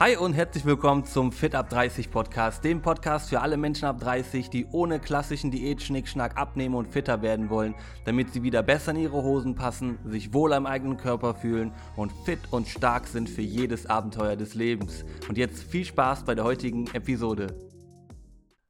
Hi 0.00 0.16
und 0.16 0.32
herzlich 0.32 0.64
willkommen 0.64 1.04
zum 1.04 1.30
Fit 1.30 1.54
Up 1.54 1.68
30 1.68 2.10
Podcast, 2.10 2.64
dem 2.64 2.80
Podcast 2.80 3.28
für 3.28 3.42
alle 3.42 3.58
Menschen 3.58 3.84
ab 3.84 4.00
30, 4.00 4.48
die 4.48 4.64
ohne 4.72 4.98
klassischen 4.98 5.50
Diät-Schnickschnack 5.50 6.38
abnehmen 6.38 6.74
und 6.74 6.88
fitter 6.88 7.20
werden 7.20 7.50
wollen, 7.50 7.74
damit 8.06 8.32
sie 8.32 8.42
wieder 8.42 8.62
besser 8.62 8.92
in 8.92 8.96
ihre 8.96 9.22
Hosen 9.22 9.54
passen, 9.56 9.98
sich 10.06 10.32
wohl 10.32 10.54
am 10.54 10.64
eigenen 10.64 10.96
Körper 10.96 11.34
fühlen 11.34 11.74
und 11.96 12.12
fit 12.24 12.38
und 12.50 12.66
stark 12.66 13.08
sind 13.08 13.28
für 13.28 13.42
jedes 13.42 13.84
Abenteuer 13.84 14.36
des 14.36 14.54
Lebens. 14.54 15.04
Und 15.28 15.36
jetzt 15.36 15.64
viel 15.64 15.84
Spaß 15.84 16.24
bei 16.24 16.34
der 16.34 16.44
heutigen 16.44 16.86
Episode. 16.94 17.48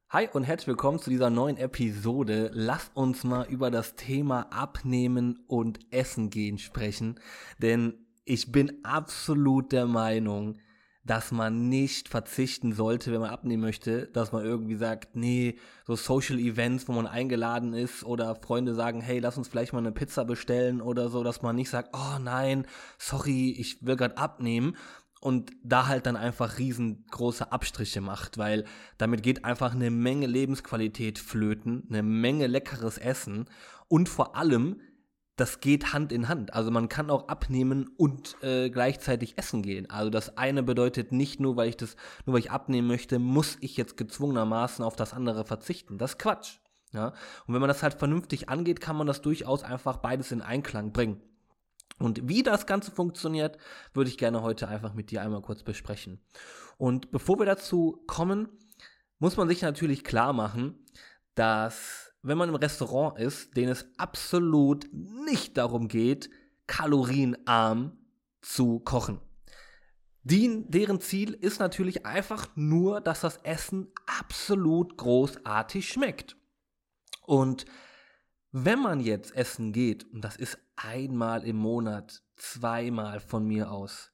Hi 0.09 0.27
und 0.33 0.43
herzlich 0.43 0.67
willkommen 0.67 0.99
zu 0.99 1.09
dieser 1.09 1.29
neuen 1.29 1.55
Episode. 1.55 2.51
Lass 2.53 2.91
uns 2.93 3.23
mal 3.23 3.47
über 3.47 3.71
das 3.71 3.95
Thema 3.95 4.47
Abnehmen 4.51 5.45
und 5.47 5.79
Essen 5.93 6.29
gehen 6.29 6.57
sprechen, 6.57 7.21
denn 7.57 7.93
ich 8.25 8.51
bin 8.51 8.83
absolut 8.83 9.71
der 9.71 9.85
Meinung, 9.85 10.57
dass 11.03 11.31
man 11.31 11.67
nicht 11.67 12.09
verzichten 12.09 12.73
sollte, 12.73 13.11
wenn 13.11 13.21
man 13.21 13.31
abnehmen 13.31 13.63
möchte, 13.63 14.07
dass 14.07 14.31
man 14.31 14.45
irgendwie 14.45 14.75
sagt, 14.75 15.15
nee, 15.15 15.57
so 15.85 15.95
Social 15.95 16.37
Events, 16.37 16.87
wo 16.87 16.91
man 16.91 17.07
eingeladen 17.07 17.73
ist 17.73 18.03
oder 18.03 18.35
Freunde 18.35 18.75
sagen, 18.75 19.01
hey, 19.01 19.19
lass 19.19 19.37
uns 19.37 19.47
vielleicht 19.47 19.73
mal 19.73 19.79
eine 19.79 19.91
Pizza 19.91 20.25
bestellen 20.25 20.79
oder 20.79 21.09
so, 21.09 21.23
dass 21.23 21.41
man 21.41 21.55
nicht 21.55 21.69
sagt, 21.69 21.89
oh 21.93 22.19
nein, 22.21 22.67
sorry, 22.99 23.55
ich 23.57 23.83
will 23.85 23.95
gerade 23.95 24.17
abnehmen 24.17 24.75
und 25.21 25.51
da 25.63 25.87
halt 25.87 26.05
dann 26.05 26.15
einfach 26.15 26.59
riesengroße 26.59 27.51
Abstriche 27.51 28.01
macht, 28.01 28.37
weil 28.37 28.65
damit 28.97 29.23
geht 29.23 29.43
einfach 29.43 29.73
eine 29.73 29.89
Menge 29.89 30.27
Lebensqualität 30.27 31.17
flöten, 31.17 31.83
eine 31.89 32.03
Menge 32.03 32.47
leckeres 32.47 32.97
Essen 32.97 33.45
und 33.87 34.07
vor 34.07 34.35
allem 34.35 34.81
das 35.41 35.59
geht 35.59 35.91
Hand 35.91 36.11
in 36.11 36.29
Hand. 36.29 36.53
Also 36.53 36.69
man 36.69 36.87
kann 36.87 37.09
auch 37.09 37.27
abnehmen 37.27 37.89
und 37.97 38.37
äh, 38.43 38.69
gleichzeitig 38.69 39.39
essen 39.39 39.63
gehen. 39.63 39.89
Also 39.89 40.11
das 40.11 40.37
eine 40.37 40.61
bedeutet 40.61 41.11
nicht 41.11 41.39
nur, 41.39 41.55
weil 41.55 41.67
ich 41.67 41.77
das, 41.77 41.95
nur 42.27 42.35
weil 42.35 42.41
ich 42.41 42.51
abnehmen 42.51 42.87
möchte, 42.87 43.17
muss 43.17 43.57
ich 43.59 43.75
jetzt 43.75 43.97
gezwungenermaßen 43.97 44.85
auf 44.85 44.95
das 44.95 45.13
andere 45.13 45.43
verzichten. 45.43 45.97
Das 45.97 46.11
ist 46.11 46.19
Quatsch. 46.19 46.59
Ja? 46.93 47.07
Und 47.47 47.55
wenn 47.55 47.59
man 47.59 47.69
das 47.69 47.81
halt 47.81 47.95
vernünftig 47.95 48.49
angeht, 48.49 48.81
kann 48.81 48.95
man 48.95 49.07
das 49.07 49.23
durchaus 49.23 49.63
einfach 49.63 49.97
beides 49.97 50.31
in 50.31 50.43
Einklang 50.43 50.93
bringen. 50.93 51.23
Und 51.97 52.29
wie 52.29 52.43
das 52.43 52.67
Ganze 52.67 52.91
funktioniert, 52.91 53.57
würde 53.95 54.11
ich 54.11 54.19
gerne 54.19 54.43
heute 54.43 54.67
einfach 54.67 54.93
mit 54.93 55.09
dir 55.09 55.23
einmal 55.23 55.41
kurz 55.41 55.63
besprechen. 55.63 56.21
Und 56.77 57.09
bevor 57.09 57.39
wir 57.39 57.47
dazu 57.47 58.03
kommen, 58.05 58.47
muss 59.17 59.37
man 59.37 59.47
sich 59.47 59.63
natürlich 59.63 60.03
klar 60.03 60.33
machen, 60.33 60.85
dass 61.33 62.10
wenn 62.23 62.37
man 62.37 62.49
im 62.49 62.55
Restaurant 62.55 63.17
ist, 63.19 63.55
denen 63.57 63.71
es 63.71 63.87
absolut 63.97 64.87
nicht 64.93 65.57
darum 65.57 65.87
geht, 65.87 66.29
kalorienarm 66.67 67.97
zu 68.41 68.79
kochen. 68.79 69.19
Die, 70.23 70.65
deren 70.67 70.99
Ziel 70.99 71.33
ist 71.33 71.59
natürlich 71.59 72.05
einfach 72.05 72.47
nur, 72.55 73.01
dass 73.01 73.21
das 73.21 73.37
Essen 73.37 73.87
absolut 74.05 74.97
großartig 74.97 75.87
schmeckt. 75.89 76.37
Und 77.25 77.65
wenn 78.51 78.79
man 78.79 78.99
jetzt 78.99 79.35
essen 79.35 79.71
geht, 79.71 80.03
und 80.13 80.21
das 80.21 80.35
ist 80.35 80.59
einmal 80.75 81.43
im 81.43 81.55
Monat, 81.55 82.21
zweimal 82.35 83.19
von 83.19 83.45
mir 83.47 83.71
aus, 83.71 84.11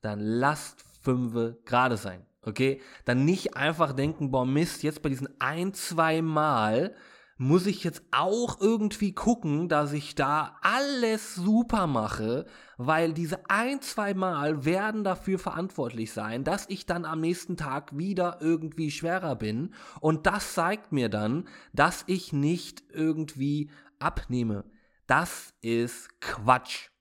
dann 0.00 0.20
lasst 0.20 0.84
fünfe 1.00 1.60
gerade 1.64 1.96
sein. 1.96 2.24
Okay? 2.42 2.80
Dann 3.04 3.24
nicht 3.24 3.56
einfach 3.56 3.92
denken, 3.92 4.30
boah 4.30 4.44
Mist, 4.44 4.82
jetzt 4.82 5.02
bei 5.02 5.08
diesen 5.08 5.28
ein, 5.40 5.74
zwei 5.74 6.22
Mal 6.22 6.94
muss 7.42 7.66
ich 7.66 7.82
jetzt 7.82 8.04
auch 8.12 8.60
irgendwie 8.60 9.12
gucken, 9.12 9.68
dass 9.68 9.92
ich 9.92 10.14
da 10.14 10.58
alles 10.62 11.34
super 11.34 11.88
mache, 11.88 12.46
weil 12.78 13.12
diese 13.12 13.50
ein, 13.50 13.80
zwei 13.80 14.14
Mal 14.14 14.64
werden 14.64 15.02
dafür 15.02 15.40
verantwortlich 15.40 16.12
sein, 16.12 16.44
dass 16.44 16.66
ich 16.68 16.86
dann 16.86 17.04
am 17.04 17.20
nächsten 17.20 17.56
Tag 17.56 17.98
wieder 17.98 18.38
irgendwie 18.40 18.92
schwerer 18.92 19.34
bin 19.34 19.74
und 20.00 20.26
das 20.26 20.54
zeigt 20.54 20.92
mir 20.92 21.08
dann, 21.08 21.48
dass 21.72 22.04
ich 22.06 22.32
nicht 22.32 22.84
irgendwie 22.92 23.70
abnehme. 23.98 24.64
Das 25.08 25.52
ist 25.62 26.20
Quatsch. 26.20 26.91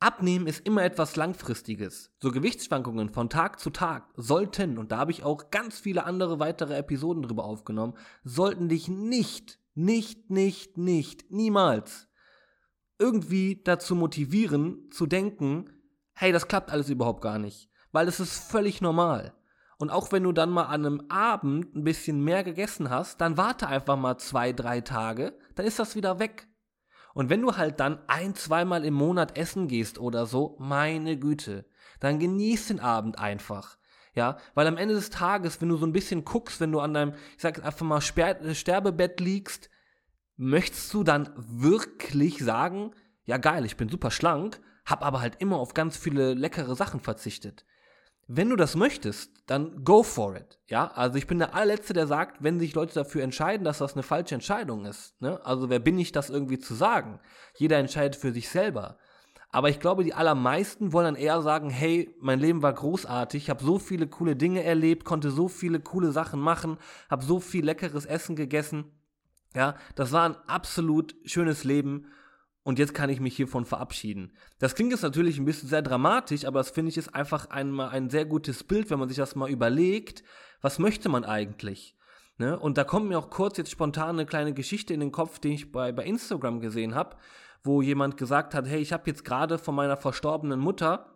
Abnehmen 0.00 0.46
ist 0.46 0.66
immer 0.66 0.82
etwas 0.82 1.16
Langfristiges. 1.16 2.10
So 2.20 2.30
Gewichtsschwankungen 2.30 3.10
von 3.10 3.28
Tag 3.28 3.60
zu 3.60 3.68
Tag 3.68 4.08
sollten, 4.16 4.78
und 4.78 4.92
da 4.92 4.98
habe 4.98 5.10
ich 5.10 5.24
auch 5.24 5.50
ganz 5.50 5.78
viele 5.78 6.04
andere 6.04 6.40
weitere 6.40 6.74
Episoden 6.74 7.22
drüber 7.22 7.44
aufgenommen, 7.44 7.94
sollten 8.24 8.70
dich 8.70 8.88
nicht, 8.88 9.58
nicht, 9.74 10.30
nicht, 10.30 10.78
nicht, 10.78 11.30
niemals 11.30 12.08
irgendwie 12.98 13.62
dazu 13.62 13.94
motivieren, 13.94 14.90
zu 14.90 15.06
denken, 15.06 15.70
hey, 16.12 16.32
das 16.32 16.48
klappt 16.48 16.70
alles 16.70 16.90
überhaupt 16.90 17.22
gar 17.22 17.38
nicht. 17.38 17.70
Weil 17.92 18.08
es 18.08 18.20
ist 18.20 18.50
völlig 18.50 18.80
normal. 18.80 19.34
Und 19.78 19.90
auch 19.90 20.12
wenn 20.12 20.22
du 20.22 20.32
dann 20.32 20.50
mal 20.50 20.64
an 20.64 20.84
einem 20.84 21.02
Abend 21.08 21.74
ein 21.74 21.84
bisschen 21.84 22.22
mehr 22.22 22.44
gegessen 22.44 22.90
hast, 22.90 23.20
dann 23.20 23.38
warte 23.38 23.66
einfach 23.66 23.96
mal 23.96 24.18
zwei, 24.18 24.52
drei 24.52 24.82
Tage, 24.82 25.38
dann 25.54 25.64
ist 25.64 25.78
das 25.78 25.96
wieder 25.96 26.18
weg. 26.18 26.49
Und 27.14 27.30
wenn 27.30 27.42
du 27.42 27.56
halt 27.56 27.80
dann 27.80 27.98
ein, 28.06 28.34
zweimal 28.34 28.84
im 28.84 28.94
Monat 28.94 29.36
essen 29.36 29.68
gehst 29.68 29.98
oder 29.98 30.26
so, 30.26 30.56
meine 30.58 31.18
Güte, 31.18 31.66
dann 31.98 32.18
genieß 32.18 32.68
den 32.68 32.80
Abend 32.80 33.18
einfach. 33.18 33.76
Ja, 34.14 34.38
weil 34.54 34.66
am 34.66 34.76
Ende 34.76 34.94
des 34.94 35.10
Tages, 35.10 35.60
wenn 35.60 35.68
du 35.68 35.76
so 35.76 35.86
ein 35.86 35.92
bisschen 35.92 36.24
guckst, 36.24 36.60
wenn 36.60 36.72
du 36.72 36.80
an 36.80 36.94
deinem, 36.94 37.14
ich 37.36 37.42
sag 37.42 37.64
einfach 37.64 37.86
mal, 37.86 38.00
Sper 38.00 38.40
äh, 38.40 38.54
Sterbebett 38.54 39.20
liegst, 39.20 39.70
möchtest 40.36 40.92
du 40.92 41.04
dann 41.04 41.30
wirklich 41.36 42.38
sagen, 42.38 42.92
ja 43.24 43.36
geil, 43.36 43.64
ich 43.64 43.76
bin 43.76 43.88
super 43.88 44.10
schlank, 44.10 44.60
hab 44.84 45.04
aber 45.04 45.20
halt 45.20 45.36
immer 45.38 45.58
auf 45.58 45.74
ganz 45.74 45.96
viele 45.96 46.34
leckere 46.34 46.74
Sachen 46.74 47.00
verzichtet 47.00 47.64
wenn 48.32 48.48
du 48.48 48.54
das 48.54 48.76
möchtest, 48.76 49.32
dann 49.46 49.84
go 49.84 50.04
for 50.04 50.36
it. 50.36 50.60
Ja, 50.68 50.86
also 50.92 51.18
ich 51.18 51.26
bin 51.26 51.40
der 51.40 51.52
allerletzte, 51.52 51.94
der 51.94 52.06
sagt, 52.06 52.44
wenn 52.44 52.60
sich 52.60 52.74
Leute 52.74 52.94
dafür 52.94 53.24
entscheiden, 53.24 53.64
dass 53.64 53.78
das 53.78 53.94
eine 53.94 54.04
falsche 54.04 54.36
Entscheidung 54.36 54.84
ist. 54.84 55.20
Ne? 55.20 55.44
Also 55.44 55.68
wer 55.68 55.80
bin 55.80 55.98
ich, 55.98 56.12
das 56.12 56.30
irgendwie 56.30 56.60
zu 56.60 56.74
sagen? 56.74 57.18
Jeder 57.56 57.78
entscheidet 57.78 58.14
für 58.14 58.30
sich 58.30 58.48
selber. 58.48 58.98
Aber 59.50 59.68
ich 59.68 59.80
glaube, 59.80 60.04
die 60.04 60.14
allermeisten 60.14 60.92
wollen 60.92 61.06
dann 61.06 61.14
eher 61.16 61.42
sagen, 61.42 61.70
hey, 61.70 62.14
mein 62.20 62.38
Leben 62.38 62.62
war 62.62 62.72
großartig, 62.72 63.42
ich 63.42 63.50
habe 63.50 63.64
so 63.64 63.80
viele 63.80 64.06
coole 64.06 64.36
Dinge 64.36 64.62
erlebt, 64.62 65.04
konnte 65.04 65.32
so 65.32 65.48
viele 65.48 65.80
coole 65.80 66.12
Sachen 66.12 66.38
machen, 66.38 66.78
habe 67.10 67.24
so 67.24 67.40
viel 67.40 67.64
leckeres 67.64 68.06
Essen 68.06 68.36
gegessen. 68.36 68.92
Ja, 69.56 69.74
das 69.96 70.12
war 70.12 70.28
ein 70.28 70.36
absolut 70.46 71.16
schönes 71.24 71.64
Leben 71.64 72.06
und 72.70 72.78
jetzt 72.78 72.94
kann 72.94 73.10
ich 73.10 73.18
mich 73.18 73.34
hiervon 73.34 73.64
verabschieden. 73.64 74.30
Das 74.60 74.76
klingt 74.76 74.92
jetzt 74.92 75.02
natürlich 75.02 75.38
ein 75.38 75.44
bisschen 75.44 75.68
sehr 75.68 75.82
dramatisch, 75.82 76.44
aber 76.44 76.60
das 76.60 76.70
finde 76.70 76.90
ich 76.90 76.98
ist 76.98 77.12
einfach 77.16 77.50
ein, 77.50 77.80
ein 77.80 78.10
sehr 78.10 78.24
gutes 78.24 78.62
Bild, 78.62 78.90
wenn 78.90 79.00
man 79.00 79.08
sich 79.08 79.16
das 79.16 79.34
mal 79.34 79.50
überlegt, 79.50 80.22
was 80.60 80.78
möchte 80.78 81.08
man 81.08 81.24
eigentlich? 81.24 81.96
Ne? 82.38 82.56
Und 82.56 82.78
da 82.78 82.84
kommt 82.84 83.08
mir 83.08 83.18
auch 83.18 83.28
kurz 83.28 83.56
jetzt 83.56 83.72
spontan 83.72 84.10
eine 84.10 84.24
kleine 84.24 84.54
Geschichte 84.54 84.94
in 84.94 85.00
den 85.00 85.10
Kopf, 85.10 85.40
die 85.40 85.54
ich 85.54 85.72
bei, 85.72 85.90
bei 85.90 86.04
Instagram 86.04 86.60
gesehen 86.60 86.94
habe, 86.94 87.16
wo 87.64 87.82
jemand 87.82 88.16
gesagt 88.16 88.54
hat, 88.54 88.68
hey, 88.68 88.78
ich 88.78 88.92
habe 88.92 89.10
jetzt 89.10 89.24
gerade 89.24 89.58
von 89.58 89.74
meiner 89.74 89.96
verstorbenen 89.96 90.60
Mutter, 90.60 91.12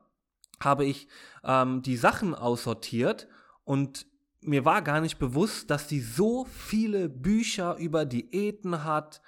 habe 0.59 0.85
ich 0.85 1.07
ähm, 1.45 1.83
die 1.83 1.97
Sachen 1.97 2.35
aussortiert 2.35 3.29
und 3.63 4.09
mir 4.41 4.65
war 4.65 4.83
gar 4.83 5.01
nicht 5.01 5.21
bewusst, 5.21 5.71
dass 5.71 5.87
die 5.87 6.01
so 6.01 6.47
viele 6.47 7.09
Bücher 7.09 7.77
über 7.77 8.07
Diäten 8.07 8.83
hat, 8.83 9.23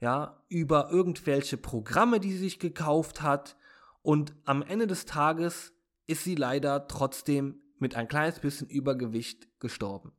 ja, 0.00 0.42
über 0.48 0.90
irgendwelche 0.90 1.56
Programme, 1.56 2.20
die 2.20 2.32
sie 2.32 2.38
sich 2.38 2.58
gekauft 2.58 3.22
hat. 3.22 3.56
Und 4.02 4.34
am 4.44 4.62
Ende 4.62 4.86
des 4.86 5.04
Tages 5.04 5.74
ist 6.06 6.24
sie 6.24 6.34
leider 6.34 6.88
trotzdem 6.88 7.60
mit 7.78 7.94
ein 7.94 8.08
kleines 8.08 8.40
bisschen 8.40 8.68
Übergewicht 8.68 9.48
gestorben. 9.60 10.12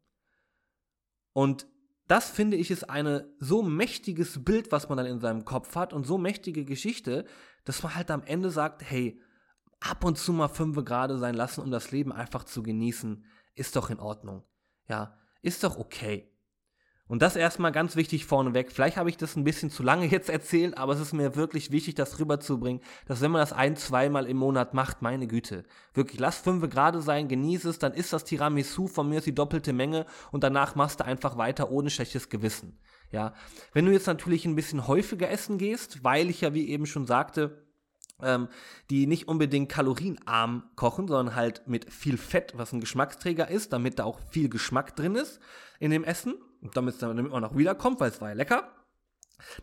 Und 1.34 1.68
das 2.08 2.30
finde 2.30 2.58
ich 2.58 2.72
ist 2.72 2.90
ein 2.90 3.24
so 3.40 3.64
mächtiges 3.64 4.44
Bild, 4.44 4.72
was 4.72 4.90
man 4.90 4.98
dann 4.98 5.08
in 5.08 5.20
seinem 5.20 5.46
Kopf 5.46 5.76
hat 5.76 5.94
und 5.94 6.06
so 6.06 6.18
mächtige 6.18 6.66
Geschichte, 6.66 7.26
dass 7.64 7.84
man 7.84 7.96
halt 7.96 8.12
am 8.12 8.24
Ende 8.24 8.50
sagt, 8.50 8.84
hey, 8.84 9.22
ab 9.80 10.04
und 10.04 10.18
zu 10.18 10.34
mal 10.34 10.50
fünf 10.50 10.84
Grade 10.84 11.18
sein 11.18 11.36
lassen, 11.36 11.62
um 11.62 11.72
das 11.72 11.92
Leben 11.92 12.12
einfach 12.12 12.44
zu 12.44 12.64
genießen, 12.64 13.26
ist 13.56 13.76
doch 13.76 13.90
in 13.90 14.00
Ordnung. 14.00 14.44
Ja, 14.88 15.18
ist 15.42 15.64
doch 15.64 15.78
okay. 15.78 16.31
Und 17.12 17.22
das 17.22 17.36
erstmal 17.36 17.74
ganz 17.74 17.98
wichtig 17.98 18.26
vorneweg. 18.26 18.72
Vielleicht 18.72 18.96
habe 18.96 19.10
ich 19.10 19.18
das 19.18 19.36
ein 19.36 19.44
bisschen 19.44 19.70
zu 19.70 19.84
lange 19.84 20.06
jetzt 20.06 20.30
erzählt, 20.30 20.78
aber 20.78 20.94
es 20.94 21.02
ist 21.02 21.12
mir 21.12 21.36
wirklich 21.36 21.70
wichtig, 21.70 21.96
das 21.96 22.22
rüberzubringen, 22.22 22.82
dass 23.06 23.20
wenn 23.20 23.32
man 23.32 23.42
das 23.42 23.52
ein, 23.52 23.76
zweimal 23.76 24.28
im 24.28 24.38
Monat 24.38 24.74
macht, 24.74 25.02
meine 25.02 25.28
Güte, 25.28 25.66
wirklich, 25.94 26.22
lass 26.22 26.38
fünf 26.38 26.70
gerade 26.70 27.02
sein, 27.02 27.28
genieße 27.28 27.68
es, 27.68 27.80
dann 27.80 27.92
ist 27.92 28.14
das 28.14 28.24
Tiramisu 28.24 28.88
von 28.88 29.10
mir 29.10 29.20
die 29.20 29.36
doppelte 29.36 29.74
Menge 29.74 30.06
und 30.32 30.46
danach 30.46 30.76
machst 30.76 31.02
du 31.02 31.06
einfach 31.06 31.36
weiter 31.36 31.70
ohne 31.70 31.90
schlechtes 31.90 32.30
Gewissen. 32.30 32.80
Ja, 33.12 33.34
wenn 33.74 33.86
du 33.86 33.92
jetzt 33.92 34.08
natürlich 34.08 34.46
ein 34.46 34.56
bisschen 34.56 34.88
häufiger 34.88 35.30
essen 35.30 35.58
gehst, 35.58 36.06
weil 36.06 36.30
ich 36.30 36.40
ja 36.40 36.54
wie 36.54 36.70
eben 36.70 36.86
schon 36.86 37.08
sagte, 37.08 37.68
ähm, 38.22 38.48
die 38.90 39.06
nicht 39.06 39.28
unbedingt 39.28 39.68
kalorienarm 39.68 40.64
kochen, 40.78 41.10
sondern 41.10 41.36
halt 41.36 41.68
mit 41.68 41.92
viel 41.92 42.16
Fett, 42.16 42.54
was 42.56 42.72
ein 42.72 42.80
Geschmacksträger 42.80 43.50
ist, 43.50 43.74
damit 43.74 44.00
da 44.00 44.06
auch 44.06 44.22
viel 44.30 44.48
Geschmack 44.48 44.96
drin 44.96 45.16
ist 45.16 45.42
in 45.78 45.92
dem 45.92 46.06
Essen 46.06 46.36
damit, 46.74 47.02
damit 47.02 47.30
man 47.30 47.44
auch 47.44 47.56
wiederkommt, 47.56 48.00
weil 48.00 48.12
es 48.12 48.22
war 48.22 48.30
ja 48.30 48.36
lecker, 48.36 48.72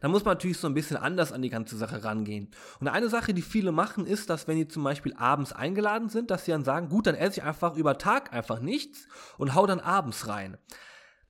Da 0.00 0.08
muss 0.08 0.24
man 0.24 0.34
natürlich 0.34 0.58
so 0.58 0.66
ein 0.66 0.74
bisschen 0.74 0.96
anders 0.96 1.32
an 1.32 1.42
die 1.42 1.50
ganze 1.50 1.76
Sache 1.76 2.04
rangehen. 2.04 2.50
Und 2.80 2.88
eine 2.88 3.08
Sache, 3.08 3.34
die 3.34 3.42
viele 3.42 3.72
machen, 3.72 4.06
ist, 4.06 4.30
dass 4.30 4.48
wenn 4.48 4.56
die 4.56 4.68
zum 4.68 4.84
Beispiel 4.84 5.14
abends 5.14 5.52
eingeladen 5.52 6.08
sind, 6.08 6.30
dass 6.30 6.44
sie 6.44 6.52
dann 6.52 6.64
sagen, 6.64 6.88
gut, 6.88 7.06
dann 7.06 7.14
esse 7.14 7.40
ich 7.40 7.42
einfach 7.44 7.76
über 7.76 7.98
Tag 7.98 8.32
einfach 8.32 8.60
nichts 8.60 9.06
und 9.36 9.54
hau 9.54 9.66
dann 9.66 9.80
abends 9.80 10.28
rein. 10.28 10.56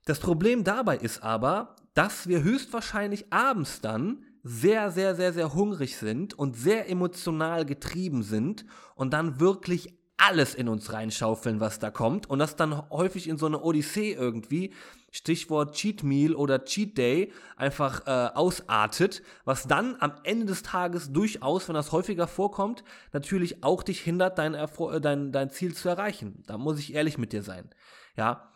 Das 0.06 0.20
Problem 0.20 0.64
dabei 0.64 0.96
ist 0.96 1.22
aber, 1.22 1.76
dass 1.94 2.28
wir 2.28 2.42
höchstwahrscheinlich 2.42 3.32
abends 3.32 3.80
dann 3.80 4.24
sehr, 4.42 4.90
sehr, 4.90 5.14
sehr, 5.14 5.32
sehr 5.32 5.52
hungrig 5.52 5.96
sind 5.96 6.32
und 6.32 6.56
sehr 6.56 6.88
emotional 6.88 7.66
getrieben 7.66 8.22
sind 8.22 8.64
und 8.94 9.12
dann 9.12 9.40
wirklich 9.40 9.98
alles 10.16 10.54
in 10.54 10.68
uns 10.68 10.92
reinschaufeln, 10.92 11.60
was 11.60 11.78
da 11.78 11.90
kommt 11.90 12.28
und 12.28 12.38
das 12.38 12.56
dann 12.56 12.88
häufig 12.90 13.28
in 13.28 13.36
so 13.36 13.46
eine 13.46 13.60
Odyssee 13.60 14.12
irgendwie, 14.12 14.72
Stichwort 15.18 15.74
Cheat 15.74 16.04
Meal 16.04 16.34
oder 16.34 16.64
Cheat 16.64 16.96
Day, 16.96 17.32
einfach 17.56 18.06
äh, 18.06 18.30
ausartet, 18.34 19.22
was 19.44 19.66
dann 19.66 19.96
am 19.98 20.14
Ende 20.22 20.46
des 20.46 20.62
Tages 20.62 21.12
durchaus, 21.12 21.66
wenn 21.66 21.74
das 21.74 21.90
häufiger 21.90 22.28
vorkommt, 22.28 22.84
natürlich 23.12 23.64
auch 23.64 23.82
dich 23.82 24.00
hindert, 24.00 24.38
dein, 24.38 24.54
Erfol 24.54 25.00
dein, 25.00 25.32
dein 25.32 25.50
Ziel 25.50 25.74
zu 25.74 25.88
erreichen. 25.88 26.44
Da 26.46 26.56
muss 26.56 26.78
ich 26.78 26.94
ehrlich 26.94 27.18
mit 27.18 27.32
dir 27.32 27.42
sein. 27.42 27.68
Ja, 28.16 28.52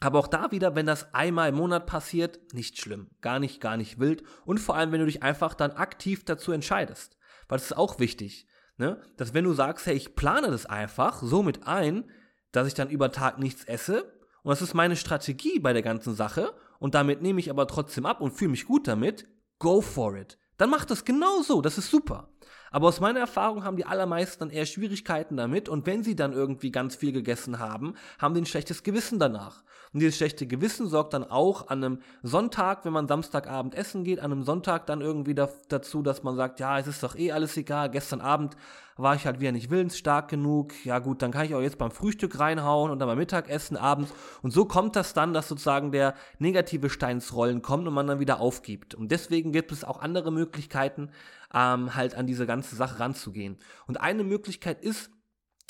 aber 0.00 0.20
auch 0.20 0.28
da 0.28 0.52
wieder, 0.52 0.76
wenn 0.76 0.86
das 0.86 1.12
einmal 1.12 1.48
im 1.48 1.56
Monat 1.56 1.86
passiert, 1.86 2.38
nicht 2.54 2.78
schlimm. 2.78 3.10
Gar 3.20 3.40
nicht, 3.40 3.60
gar 3.60 3.76
nicht 3.76 3.98
wild. 3.98 4.22
Und 4.44 4.58
vor 4.58 4.76
allem, 4.76 4.92
wenn 4.92 5.00
du 5.00 5.06
dich 5.06 5.24
einfach 5.24 5.54
dann 5.54 5.72
aktiv 5.72 6.24
dazu 6.24 6.52
entscheidest. 6.52 7.18
Weil 7.48 7.58
es 7.58 7.64
ist 7.64 7.76
auch 7.76 7.98
wichtig, 7.98 8.46
ne? 8.76 9.02
dass 9.16 9.34
wenn 9.34 9.44
du 9.44 9.52
sagst, 9.52 9.86
hey, 9.86 9.96
ich 9.96 10.14
plane 10.14 10.52
das 10.52 10.66
einfach 10.66 11.20
so 11.22 11.42
mit 11.42 11.66
ein, 11.66 12.08
dass 12.52 12.68
ich 12.68 12.74
dann 12.74 12.90
über 12.90 13.10
Tag 13.10 13.40
nichts 13.40 13.64
esse. 13.64 14.17
Und 14.48 14.52
das 14.52 14.62
ist 14.62 14.72
meine 14.72 14.96
Strategie 14.96 15.58
bei 15.58 15.74
der 15.74 15.82
ganzen 15.82 16.14
Sache. 16.14 16.54
Und 16.78 16.94
damit 16.94 17.20
nehme 17.20 17.38
ich 17.38 17.50
aber 17.50 17.66
trotzdem 17.66 18.06
ab 18.06 18.22
und 18.22 18.30
fühle 18.30 18.52
mich 18.52 18.64
gut 18.64 18.88
damit. 18.88 19.28
Go 19.58 19.82
for 19.82 20.16
it. 20.16 20.38
Dann 20.56 20.70
mach 20.70 20.86
das 20.86 21.04
genau 21.04 21.42
so. 21.42 21.60
Das 21.60 21.76
ist 21.76 21.90
super. 21.90 22.30
Aber 22.70 22.88
aus 22.88 22.98
meiner 22.98 23.20
Erfahrung 23.20 23.62
haben 23.62 23.76
die 23.76 23.84
allermeisten 23.84 24.40
dann 24.40 24.50
eher 24.50 24.64
Schwierigkeiten 24.64 25.36
damit 25.36 25.68
und 25.68 25.84
wenn 25.84 26.02
sie 26.02 26.16
dann 26.16 26.32
irgendwie 26.32 26.70
ganz 26.70 26.96
viel 26.96 27.12
gegessen 27.12 27.58
haben, 27.58 27.92
haben 28.18 28.32
die 28.32 28.40
ein 28.40 28.46
schlechtes 28.46 28.82
Gewissen 28.82 29.18
danach. 29.18 29.64
Und 29.92 30.00
dieses 30.00 30.16
schlechte 30.16 30.46
Gewissen 30.46 30.86
sorgt 30.88 31.12
dann 31.12 31.24
auch 31.24 31.68
an 31.68 31.84
einem 31.84 32.02
Sonntag, 32.22 32.86
wenn 32.86 32.92
man 32.94 33.06
Samstagabend 33.06 33.74
essen 33.74 34.02
geht, 34.02 34.18
an 34.18 34.32
einem 34.32 34.44
Sonntag 34.44 34.86
dann 34.86 35.02
irgendwie 35.02 35.34
da, 35.34 35.50
dazu, 35.68 36.02
dass 36.02 36.22
man 36.22 36.36
sagt, 36.36 36.58
ja, 36.58 36.78
es 36.78 36.86
ist 36.86 37.02
doch 37.02 37.16
eh 37.16 37.32
alles 37.32 37.54
egal, 37.58 37.90
gestern 37.90 38.22
Abend 38.22 38.56
war 38.98 39.14
ich 39.14 39.26
halt 39.26 39.40
wieder 39.40 39.52
nicht 39.52 39.70
willensstark 39.70 40.28
genug, 40.28 40.74
ja 40.84 40.98
gut, 40.98 41.22
dann 41.22 41.30
kann 41.30 41.46
ich 41.46 41.54
auch 41.54 41.60
jetzt 41.60 41.78
beim 41.78 41.92
Frühstück 41.92 42.38
reinhauen 42.38 42.90
und 42.90 42.98
dann 42.98 43.08
beim 43.08 43.18
Mittagessen 43.18 43.76
abends. 43.76 44.12
Und 44.42 44.52
so 44.52 44.64
kommt 44.64 44.96
das 44.96 45.14
dann, 45.14 45.32
dass 45.32 45.48
sozusagen 45.48 45.92
der 45.92 46.14
negative 46.38 46.90
Stein 46.90 47.18
ins 47.18 47.32
Rollen 47.32 47.62
kommt 47.62 47.86
und 47.86 47.94
man 47.94 48.08
dann 48.08 48.20
wieder 48.20 48.40
aufgibt. 48.40 48.94
Und 48.94 49.12
deswegen 49.12 49.52
gibt 49.52 49.70
es 49.70 49.84
auch 49.84 50.00
andere 50.00 50.32
Möglichkeiten, 50.32 51.10
ähm, 51.54 51.94
halt 51.94 52.16
an 52.16 52.26
diese 52.26 52.44
ganze 52.44 52.74
Sache 52.74 52.98
ranzugehen. 52.98 53.58
Und 53.86 54.00
eine 54.00 54.24
Möglichkeit 54.24 54.82
ist, 54.82 55.10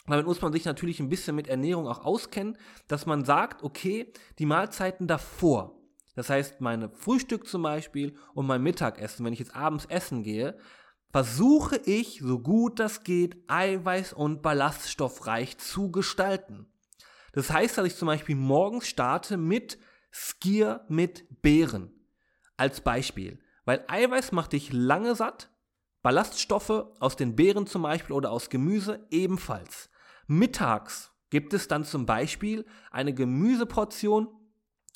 damit 0.06 0.25
muss 0.25 0.40
man 0.40 0.52
sich 0.52 0.64
natürlich 0.64 1.00
ein 1.00 1.10
bisschen 1.10 1.36
mit 1.36 1.48
Ernährung 1.48 1.86
auch 1.86 2.04
auskennen, 2.04 2.56
dass 2.86 3.04
man 3.04 3.26
sagt, 3.26 3.62
okay, 3.62 4.10
die 4.38 4.46
Mahlzeiten 4.46 5.06
davor, 5.06 5.78
das 6.14 6.30
heißt 6.30 6.62
meine 6.62 6.88
Frühstück 6.90 7.46
zum 7.46 7.62
Beispiel 7.62 8.16
und 8.32 8.46
mein 8.46 8.62
Mittagessen, 8.62 9.25
wenn 9.25 9.34
ich 9.34 9.38
jetzt 9.38 9.54
abends 9.54 9.84
essen 9.84 10.22
gehe, 10.22 10.58
versuche 11.10 11.76
ich, 11.84 12.20
so 12.22 12.38
gut 12.38 12.78
das 12.78 13.05
geht, 13.05 13.37
eiweiß- 13.49 14.14
und 14.14 14.43
ballaststoffreich 14.43 15.58
zu 15.58 15.90
gestalten. 15.90 16.66
Das 17.32 17.50
heißt, 17.50 17.78
dass 17.78 17.87
ich 17.87 17.96
zum 17.96 18.06
Beispiel 18.06 18.37
morgens 18.37 18.88
starte 18.88 19.37
mit 19.37 19.78
Skier 20.10 20.84
mit 20.88 21.43
Beeren. 21.43 21.93
Als 22.56 22.81
Beispiel. 22.81 23.38
Weil 23.64 23.84
Eiweiß 23.87 24.32
macht 24.32 24.52
dich 24.55 24.72
lange 24.72 25.14
satt, 25.14 25.50
Ballaststoffe 26.02 26.87
aus 27.00 27.16
den 27.16 27.37
Beeren 27.37 27.66
zum 27.66 27.82
Beispiel 27.82 28.16
oder 28.16 28.31
aus 28.31 28.50
Gemüse 28.50 29.06
ebenfalls. 29.11 29.90
Mittags 30.26 31.12
gibt 31.31 31.52
es 31.52 31.69
dann 31.69 31.84
zum 31.84 32.06
Beispiel 32.06 32.64
eine 32.90 33.14
Gemüseportion, 33.14 34.28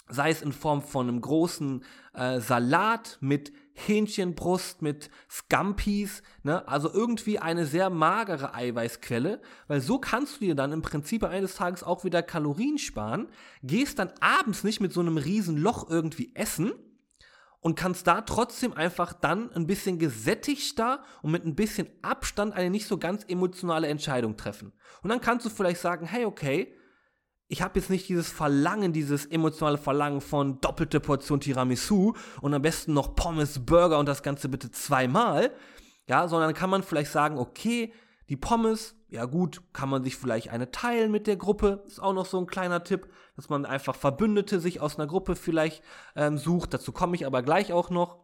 sei 0.08 0.30
es 0.30 0.42
in 0.42 0.52
Form 0.52 0.82
von 0.82 1.08
einem 1.08 1.20
großen 1.20 1.84
äh, 2.14 2.40
Salat 2.40 3.18
mit 3.20 3.52
Hähnchenbrust, 3.74 4.82
mit 4.82 5.10
Scampis, 5.30 6.22
ne? 6.42 6.66
also 6.68 6.92
irgendwie 6.92 7.38
eine 7.38 7.66
sehr 7.66 7.90
magere 7.90 8.54
Eiweißquelle, 8.54 9.40
weil 9.68 9.80
so 9.80 9.98
kannst 9.98 10.36
du 10.36 10.46
dir 10.46 10.54
dann 10.54 10.72
im 10.72 10.82
Prinzip 10.82 11.24
eines 11.24 11.54
Tages 11.54 11.82
auch 11.82 12.04
wieder 12.04 12.22
Kalorien 12.22 12.78
sparen, 12.78 13.28
gehst 13.62 13.98
dann 13.98 14.12
abends 14.20 14.64
nicht 14.64 14.80
mit 14.80 14.92
so 14.92 15.00
einem 15.00 15.16
riesen 15.16 15.56
Loch 15.56 15.88
irgendwie 15.88 16.32
essen, 16.34 16.72
und 17.62 17.76
kannst 17.76 18.08
da 18.08 18.22
trotzdem 18.22 18.72
einfach 18.72 19.12
dann 19.12 19.52
ein 19.52 19.68
bisschen 19.68 19.98
gesättigter 19.98 21.04
und 21.22 21.30
mit 21.30 21.46
ein 21.46 21.54
bisschen 21.54 21.88
Abstand 22.02 22.54
eine 22.54 22.70
nicht 22.70 22.88
so 22.88 22.98
ganz 22.98 23.24
emotionale 23.28 23.86
Entscheidung 23.86 24.36
treffen. 24.36 24.72
Und 25.02 25.10
dann 25.10 25.20
kannst 25.20 25.46
du 25.46 25.50
vielleicht 25.50 25.80
sagen, 25.80 26.04
hey, 26.04 26.24
okay, 26.24 26.74
ich 27.52 27.60
habe 27.60 27.78
jetzt 27.78 27.90
nicht 27.90 28.08
dieses 28.08 28.30
Verlangen, 28.30 28.94
dieses 28.94 29.26
emotionale 29.26 29.76
Verlangen 29.76 30.22
von 30.22 30.58
doppelte 30.62 31.00
Portion 31.00 31.38
Tiramisu 31.38 32.14
und 32.40 32.54
am 32.54 32.62
besten 32.62 32.94
noch 32.94 33.14
Pommes, 33.14 33.66
Burger 33.66 33.98
und 33.98 34.06
das 34.06 34.22
Ganze 34.22 34.48
bitte 34.48 34.70
zweimal, 34.70 35.52
ja, 36.08 36.28
sondern 36.28 36.54
kann 36.54 36.70
man 36.70 36.82
vielleicht 36.82 37.12
sagen, 37.12 37.36
okay, 37.36 37.92
die 38.30 38.38
Pommes, 38.38 38.94
ja 39.08 39.26
gut, 39.26 39.60
kann 39.74 39.90
man 39.90 40.02
sich 40.02 40.16
vielleicht 40.16 40.48
eine 40.48 40.70
teilen 40.70 41.12
mit 41.12 41.26
der 41.26 41.36
Gruppe, 41.36 41.84
ist 41.86 42.00
auch 42.00 42.14
noch 42.14 42.24
so 42.24 42.38
ein 42.38 42.46
kleiner 42.46 42.84
Tipp, 42.84 43.12
dass 43.36 43.50
man 43.50 43.66
einfach 43.66 43.96
Verbündete 43.96 44.58
sich 44.58 44.80
aus 44.80 44.98
einer 44.98 45.06
Gruppe 45.06 45.36
vielleicht 45.36 45.82
ähm, 46.16 46.38
sucht, 46.38 46.72
dazu 46.72 46.90
komme 46.90 47.16
ich 47.16 47.26
aber 47.26 47.42
gleich 47.42 47.74
auch 47.74 47.90
noch, 47.90 48.16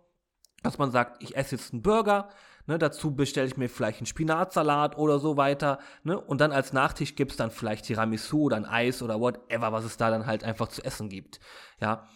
dass 0.62 0.78
man 0.78 0.90
sagt, 0.90 1.22
ich 1.22 1.36
esse 1.36 1.56
jetzt 1.56 1.74
einen 1.74 1.82
Burger, 1.82 2.30
ne, 2.68 2.78
dazu 2.78 3.14
bestelle 3.14 3.48
ich 3.48 3.56
mir 3.56 3.68
vielleicht 3.68 3.98
einen 3.98 4.06
Spinatsalat 4.06 4.96
oder 4.96 5.18
so 5.18 5.36
weiter, 5.36 5.78
ne, 6.04 6.20
und 6.20 6.40
dann 6.40 6.52
als 6.52 6.72
Nachtisch 6.72 7.16
gibt 7.16 7.32
es 7.32 7.36
dann 7.36 7.50
vielleicht 7.50 7.86
Tiramisu 7.86 8.44
oder 8.44 8.56
ein 8.56 8.66
Eis 8.66 9.02
oder 9.02 9.18
whatever, 9.18 9.72
was 9.72 9.84
es 9.84 9.96
da 9.96 10.10
dann 10.10 10.26
halt 10.26 10.44
einfach 10.44 10.68
zu 10.68 10.84
essen 10.84 11.08
gibt, 11.08 11.40
ja. 11.80 12.06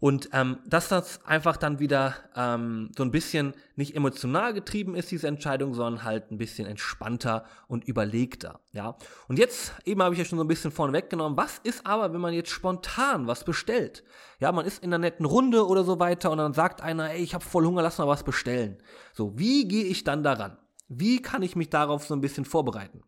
Und 0.00 0.30
ähm, 0.32 0.58
dass 0.64 0.88
das 0.88 1.24
einfach 1.26 1.58
dann 1.58 1.78
wieder 1.78 2.14
ähm, 2.34 2.90
so 2.96 3.02
ein 3.02 3.10
bisschen 3.10 3.52
nicht 3.76 3.94
emotional 3.94 4.54
getrieben 4.54 4.94
ist, 4.94 5.10
diese 5.10 5.28
Entscheidung, 5.28 5.74
sondern 5.74 6.04
halt 6.04 6.30
ein 6.30 6.38
bisschen 6.38 6.66
entspannter 6.66 7.44
und 7.68 7.84
überlegter. 7.84 8.60
Ja. 8.72 8.96
Und 9.28 9.38
jetzt, 9.38 9.74
eben 9.84 10.02
habe 10.02 10.14
ich 10.14 10.18
ja 10.18 10.24
schon 10.24 10.38
so 10.38 10.44
ein 10.44 10.48
bisschen 10.48 10.72
vorne 10.72 10.94
weggenommen, 10.94 11.36
was 11.36 11.58
ist 11.58 11.84
aber, 11.84 12.14
wenn 12.14 12.20
man 12.20 12.32
jetzt 12.32 12.50
spontan 12.50 13.26
was 13.26 13.44
bestellt? 13.44 14.02
Ja, 14.38 14.50
man 14.52 14.64
ist 14.64 14.82
in 14.82 14.88
einer 14.88 14.98
netten 14.98 15.26
Runde 15.26 15.66
oder 15.66 15.84
so 15.84 16.00
weiter 16.00 16.30
und 16.30 16.38
dann 16.38 16.54
sagt 16.54 16.80
einer, 16.80 17.10
ey, 17.10 17.22
ich 17.22 17.34
habe 17.34 17.44
voll 17.44 17.66
Hunger, 17.66 17.82
lass 17.82 17.98
mal 17.98 18.08
was 18.08 18.24
bestellen. 18.24 18.78
So, 19.12 19.38
wie 19.38 19.68
gehe 19.68 19.84
ich 19.84 20.02
dann 20.02 20.22
daran? 20.22 20.56
Wie 20.88 21.20
kann 21.20 21.42
ich 21.42 21.56
mich 21.56 21.68
darauf 21.68 22.06
so 22.06 22.14
ein 22.14 22.22
bisschen 22.22 22.46
vorbereiten? 22.46 23.02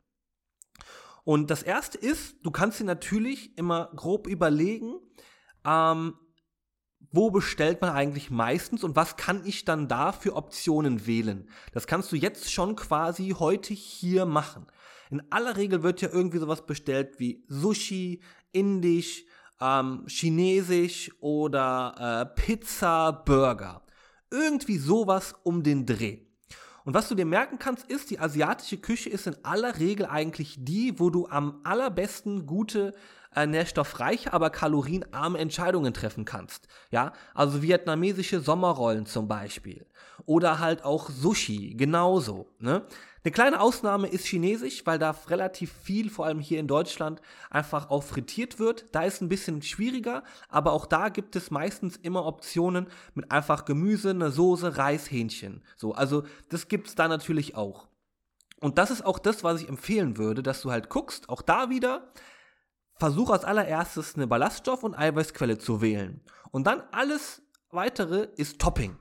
Und 1.24 1.50
das 1.50 1.62
erste 1.62 1.96
ist, 1.96 2.36
du 2.42 2.50
kannst 2.50 2.80
dir 2.80 2.84
natürlich 2.84 3.56
immer 3.56 3.90
grob 3.96 4.26
überlegen, 4.26 4.94
ähm, 5.64 6.14
wo 7.12 7.30
bestellt 7.30 7.80
man 7.80 7.90
eigentlich 7.90 8.30
meistens 8.30 8.82
und 8.82 8.96
was 8.96 9.16
kann 9.16 9.42
ich 9.44 9.64
dann 9.64 9.86
da 9.86 10.12
für 10.12 10.34
Optionen 10.34 11.06
wählen? 11.06 11.48
Das 11.72 11.86
kannst 11.86 12.10
du 12.10 12.16
jetzt 12.16 12.50
schon 12.50 12.74
quasi 12.74 13.36
heute 13.38 13.74
hier 13.74 14.24
machen. 14.26 14.66
In 15.10 15.22
aller 15.30 15.56
Regel 15.58 15.82
wird 15.82 16.00
ja 16.00 16.08
irgendwie 16.10 16.38
sowas 16.38 16.64
bestellt 16.64 17.18
wie 17.18 17.44
Sushi, 17.46 18.22
Indisch, 18.50 19.24
ähm, 19.60 20.06
Chinesisch 20.08 21.10
oder 21.20 22.30
äh, 22.34 22.40
Pizza, 22.40 23.12
Burger. 23.12 23.82
Irgendwie 24.30 24.78
sowas 24.78 25.34
um 25.42 25.62
den 25.62 25.84
Dreh. 25.84 26.20
Und 26.84 26.94
was 26.94 27.08
du 27.08 27.14
dir 27.14 27.26
merken 27.26 27.58
kannst, 27.58 27.90
ist, 27.90 28.10
die 28.10 28.18
asiatische 28.18 28.78
Küche 28.78 29.10
ist 29.10 29.26
in 29.26 29.36
aller 29.44 29.78
Regel 29.78 30.06
eigentlich 30.06 30.56
die, 30.58 30.98
wo 30.98 31.10
du 31.10 31.28
am 31.28 31.60
allerbesten 31.64 32.46
gute 32.46 32.94
äh, 33.34 33.46
nährstoffreiche, 33.46 34.32
aber 34.32 34.50
kalorienarme 34.50 35.38
Entscheidungen 35.38 35.94
treffen 35.94 36.24
kannst. 36.24 36.68
Ja, 36.90 37.12
also 37.34 37.62
vietnamesische 37.62 38.40
Sommerrollen 38.40 39.06
zum 39.06 39.28
Beispiel. 39.28 39.86
Oder 40.26 40.58
halt 40.58 40.84
auch 40.84 41.08
Sushi, 41.08 41.74
genauso. 41.74 42.48
Ne? 42.58 42.84
Eine 43.24 43.32
kleine 43.32 43.60
Ausnahme 43.60 44.08
ist 44.08 44.26
Chinesisch, 44.26 44.84
weil 44.84 44.98
da 44.98 45.10
relativ 45.28 45.72
viel, 45.72 46.10
vor 46.10 46.26
allem 46.26 46.40
hier 46.40 46.58
in 46.58 46.66
Deutschland, 46.66 47.22
einfach 47.50 47.88
auch 47.88 48.02
frittiert 48.02 48.58
wird. 48.58 48.86
Da 48.90 49.04
ist 49.04 49.20
ein 49.20 49.28
bisschen 49.28 49.62
schwieriger, 49.62 50.24
aber 50.48 50.72
auch 50.72 50.86
da 50.86 51.08
gibt 51.08 51.36
es 51.36 51.52
meistens 51.52 51.96
immer 51.96 52.26
Optionen 52.26 52.88
mit 53.14 53.30
einfach 53.30 53.64
Gemüse, 53.64 54.10
eine 54.10 54.32
Soße, 54.32 54.76
Reis, 54.76 55.08
Hähnchen. 55.08 55.62
So, 55.76 55.92
also 55.92 56.24
das 56.48 56.66
gibt 56.66 56.88
es 56.88 56.96
da 56.96 57.06
natürlich 57.06 57.54
auch. 57.54 57.86
Und 58.60 58.78
das 58.78 58.90
ist 58.90 59.06
auch 59.06 59.20
das, 59.20 59.44
was 59.44 59.62
ich 59.62 59.68
empfehlen 59.68 60.16
würde, 60.16 60.42
dass 60.42 60.60
du 60.60 60.72
halt 60.72 60.88
guckst, 60.88 61.28
auch 61.28 61.42
da 61.42 61.70
wieder, 61.70 62.12
versuch 62.96 63.30
als 63.30 63.44
allererstes 63.44 64.16
eine 64.16 64.26
Ballaststoff- 64.26 64.82
und 64.82 64.96
Eiweißquelle 64.96 65.58
zu 65.58 65.80
wählen. 65.80 66.20
Und 66.50 66.66
dann 66.66 66.82
alles 66.90 67.42
weitere 67.70 68.28
ist 68.36 68.60
Topping. 68.60 68.96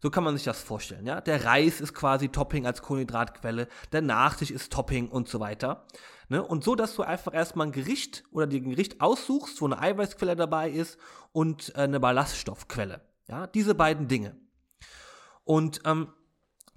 So 0.00 0.10
kann 0.10 0.24
man 0.24 0.36
sich 0.36 0.44
das 0.44 0.62
vorstellen, 0.62 1.06
ja. 1.06 1.20
Der 1.20 1.44
Reis 1.44 1.80
ist 1.80 1.94
quasi 1.94 2.28
Topping 2.28 2.66
als 2.66 2.82
Kohlenhydratquelle, 2.82 3.68
der 3.92 4.02
Nachtisch 4.02 4.50
ist 4.50 4.72
Topping 4.72 5.08
und 5.08 5.28
so 5.28 5.40
weiter. 5.40 5.86
Ne? 6.28 6.42
Und 6.42 6.64
so, 6.64 6.74
dass 6.74 6.94
du 6.94 7.02
einfach 7.02 7.32
erstmal 7.34 7.68
ein 7.68 7.72
Gericht 7.72 8.24
oder 8.32 8.46
dir 8.46 8.60
ein 8.60 8.70
Gericht 8.70 9.00
aussuchst, 9.00 9.60
wo 9.60 9.66
eine 9.66 9.78
Eiweißquelle 9.78 10.36
dabei 10.36 10.70
ist 10.70 10.98
und 11.32 11.72
äh, 11.74 11.82
eine 11.82 12.00
Ballaststoffquelle. 12.00 13.00
Ja, 13.28 13.46
diese 13.46 13.74
beiden 13.74 14.08
Dinge. 14.08 14.36
Und 15.44 15.80
ähm, 15.84 16.08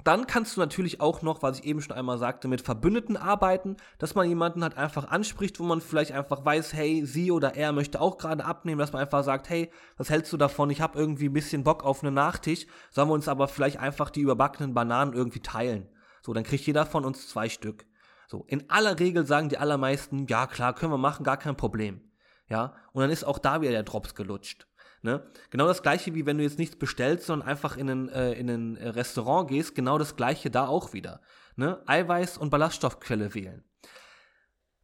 dann 0.04 0.28
kannst 0.28 0.56
du 0.56 0.62
natürlich 0.62 1.02
auch 1.02 1.22
noch, 1.22 1.42
was 1.42 1.60
ich 1.60 1.66
eben 1.66 1.82
schon 1.82 1.96
einmal 1.96 2.18
sagte, 2.18 2.48
mit 2.48 2.62
Verbündeten 2.62 3.18
arbeiten, 3.18 3.76
dass 3.98 4.16
man 4.16 4.28
jemanden 4.28 4.64
halt 4.64 4.78
einfach 4.78 5.10
anspricht, 5.10 5.60
wo 5.60 5.64
man 5.64 5.82
vielleicht 5.82 6.14
einfach 6.14 6.46
weiß, 6.46 6.74
hey, 6.74 7.06
sie 7.06 7.32
oder 7.32 7.56
er 7.56 7.74
möchte 7.74 8.00
auch 8.00 8.18
gerade 8.18 8.46
abnehmen, 8.46 8.80
dass 8.80 8.94
man 8.94 9.02
einfach 9.02 9.24
sagt, 9.24 9.50
hey, 9.50 9.70
was 9.98 10.10
hältst 10.10 10.32
du 10.32 10.38
davon? 10.38 10.70
Ich 10.70 10.82
habe 10.82 10.98
irgendwie 10.98 11.28
ein 11.28 11.34
bisschen 11.34 11.64
Bock 11.64 11.84
auf 11.84 12.02
eine 12.02 12.12
Nachtisch, 12.12 12.66
sollen 12.92 13.10
wir 13.10 13.14
uns 13.14 13.28
aber 13.28 13.48
vielleicht 13.48 13.80
einfach 13.80 14.10
die 14.10 14.22
überbackenen 14.22 14.74
Bananen 14.74 15.14
irgendwie 15.14 15.42
teilen. 15.42 15.90
So, 16.22 16.34
dann 16.34 16.44
kriegt 16.44 16.66
jeder 16.66 16.86
von 16.86 17.04
uns 17.04 17.28
zwei 17.28 17.50
Stück. 17.50 17.86
So, 18.28 18.46
in 18.48 18.70
aller 18.70 19.00
Regel 19.00 19.26
sagen 19.26 19.50
die 19.50 19.58
allermeisten, 19.58 20.28
ja 20.28 20.48
klar, 20.48 20.76
können 20.76 20.94
wir 20.94 20.98
machen, 20.98 21.24
gar 21.24 21.38
kein 21.38 21.58
Problem. 21.58 22.02
Ja, 22.48 22.76
und 22.94 23.02
dann 23.02 23.12
ist 23.12 23.24
auch 23.24 23.38
da 23.38 23.62
wieder 23.62 23.72
der 23.72 23.84
Drops 23.84 24.16
gelutscht. 24.16 24.68
Ne? 25.02 25.24
Genau 25.50 25.68
das 25.68 25.82
gleiche, 25.82 26.14
wie 26.14 26.26
wenn 26.26 26.38
du 26.38 26.44
jetzt 26.44 26.60
nichts 26.60 26.76
bestellst, 26.76 27.28
sondern 27.28 27.48
einfach 27.48 27.78
in 27.78 27.90
ein, 27.90 28.10
äh, 28.10 28.34
in 28.34 28.50
ein 28.50 28.78
Restaurant 28.78 29.50
gehst, 29.50 29.76
genau 29.76 29.98
das 29.98 30.16
gleiche 30.16 30.52
da 30.52 30.68
auch 30.68 30.94
wieder. 30.94 31.22
Ne? 31.56 31.82
Eiweiß 31.86 32.38
und 32.38 32.50
Ballaststoffquelle 32.50 33.34
wählen. 33.34 33.64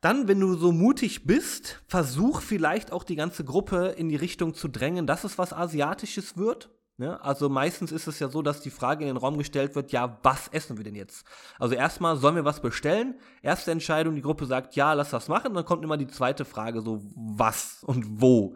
Dann, 0.01 0.27
wenn 0.27 0.39
du 0.39 0.55
so 0.55 0.71
mutig 0.71 1.25
bist, 1.25 1.81
versuch 1.87 2.41
vielleicht 2.41 2.91
auch 2.91 3.03
die 3.03 3.15
ganze 3.15 3.43
Gruppe 3.43 3.95
in 3.97 4.07
die 4.07 4.15
Richtung 4.15 4.53
zu 4.53 4.67
drängen, 4.67 5.07
dass 5.07 5.23
es 5.23 5.37
was 5.37 5.51
Asiatisches 5.51 6.37
wird. 6.37 6.69
Ne? 6.97 7.21
Also 7.21 7.49
meistens 7.49 7.91
ist 7.91 8.07
es 8.07 8.19
ja 8.19 8.29
so, 8.29 8.41
dass 8.41 8.61
die 8.61 8.69
Frage 8.69 9.03
in 9.03 9.07
den 9.07 9.17
Raum 9.17 9.37
gestellt 9.37 9.75
wird, 9.75 9.91
ja, 9.91 10.17
was 10.23 10.47
essen 10.49 10.77
wir 10.77 10.85
denn 10.85 10.95
jetzt? 10.95 11.25
Also 11.59 11.75
erstmal, 11.75 12.15
sollen 12.15 12.35
wir 12.35 12.45
was 12.45 12.61
bestellen? 12.61 13.15
Erste 13.41 13.71
Entscheidung, 13.71 14.15
die 14.15 14.21
Gruppe 14.21 14.45
sagt, 14.45 14.75
ja, 14.75 14.93
lass 14.93 15.09
das 15.09 15.27
machen. 15.27 15.53
Dann 15.53 15.65
kommt 15.65 15.83
immer 15.83 15.97
die 15.97 16.07
zweite 16.07 16.45
Frage, 16.45 16.81
so, 16.81 17.01
was 17.15 17.83
und 17.83 18.21
wo? 18.21 18.55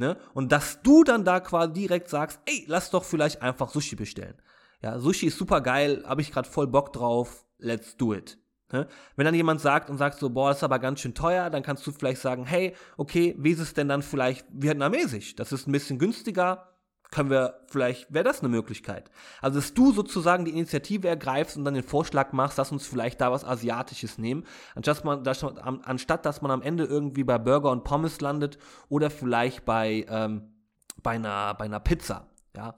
Ne? 0.00 0.16
Und 0.32 0.50
dass 0.50 0.80
du 0.80 1.04
dann 1.04 1.26
da 1.26 1.40
quasi 1.40 1.74
direkt 1.74 2.08
sagst, 2.08 2.40
ey, 2.46 2.64
lass 2.66 2.90
doch 2.90 3.04
vielleicht 3.04 3.42
einfach 3.42 3.68
Sushi 3.68 3.96
bestellen. 3.96 4.40
Ja, 4.82 4.98
Sushi 4.98 5.26
ist 5.26 5.36
super 5.36 5.60
geil, 5.60 6.02
habe 6.06 6.22
ich 6.22 6.32
gerade 6.32 6.48
voll 6.48 6.66
Bock 6.68 6.94
drauf, 6.94 7.44
let's 7.58 7.98
do 7.98 8.14
it. 8.14 8.38
Ne? 8.72 8.88
Wenn 9.16 9.26
dann 9.26 9.34
jemand 9.34 9.60
sagt 9.60 9.90
und 9.90 9.98
sagt 9.98 10.18
so, 10.18 10.30
boah, 10.30 10.48
das 10.48 10.56
ist 10.56 10.64
aber 10.64 10.78
ganz 10.78 11.00
schön 11.00 11.12
teuer, 11.12 11.50
dann 11.50 11.62
kannst 11.62 11.86
du 11.86 11.92
vielleicht 11.92 12.22
sagen, 12.22 12.46
hey, 12.46 12.74
okay, 12.96 13.34
wie 13.38 13.50
ist 13.50 13.58
es 13.58 13.74
denn 13.74 13.88
dann 13.88 14.00
vielleicht 14.00 14.46
vietnamesisch? 14.50 15.36
Das 15.36 15.52
ist 15.52 15.68
ein 15.68 15.72
bisschen 15.72 15.98
günstiger, 15.98 16.69
können 17.10 17.30
wir, 17.30 17.60
vielleicht 17.66 18.12
wäre 18.12 18.24
das 18.24 18.40
eine 18.40 18.48
Möglichkeit. 18.48 19.10
Also, 19.40 19.58
dass 19.58 19.74
du 19.74 19.92
sozusagen 19.92 20.44
die 20.44 20.52
Initiative 20.52 21.08
ergreifst 21.08 21.56
und 21.56 21.64
dann 21.64 21.74
den 21.74 21.82
Vorschlag 21.82 22.32
machst, 22.32 22.58
dass 22.58 22.70
uns 22.72 22.86
vielleicht 22.86 23.20
da 23.20 23.32
was 23.32 23.44
Asiatisches 23.44 24.18
nehmen, 24.18 24.44
anstatt, 24.74 25.26
dass 25.26 25.42
man, 25.42 25.80
anstatt 25.82 26.24
dass 26.24 26.42
man 26.42 26.50
am 26.50 26.62
Ende 26.62 26.84
irgendwie 26.84 27.24
bei 27.24 27.38
Burger 27.38 27.70
und 27.70 27.84
Pommes 27.84 28.20
landet 28.20 28.58
oder 28.88 29.10
vielleicht 29.10 29.64
bei, 29.64 30.06
ähm, 30.08 30.54
bei, 31.02 31.12
einer, 31.12 31.54
bei 31.54 31.64
einer 31.64 31.80
Pizza. 31.80 32.28
Ja. 32.56 32.76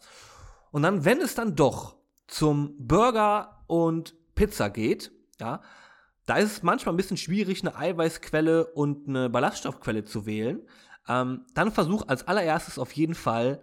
Und 0.70 0.82
dann, 0.82 1.04
wenn 1.04 1.20
es 1.20 1.34
dann 1.34 1.54
doch 1.54 1.96
zum 2.26 2.74
Burger 2.78 3.64
und 3.66 4.14
Pizza 4.34 4.70
geht, 4.70 5.12
ja, 5.38 5.60
da 6.26 6.36
ist 6.36 6.52
es 6.52 6.62
manchmal 6.62 6.94
ein 6.94 6.96
bisschen 6.96 7.16
schwierig, 7.16 7.62
eine 7.62 7.76
Eiweißquelle 7.76 8.66
und 8.66 9.08
eine 9.08 9.28
Ballaststoffquelle 9.28 10.04
zu 10.04 10.24
wählen. 10.24 10.62
Ähm, 11.08 11.44
dann 11.54 11.72
versuch 11.72 12.04
als 12.06 12.28
allererstes 12.28 12.78
auf 12.78 12.92
jeden 12.92 13.14
Fall 13.14 13.60